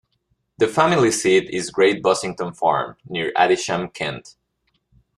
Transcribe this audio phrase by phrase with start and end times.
[0.57, 4.35] The family seat is Great Bossington Farm, near Adisham, Kent.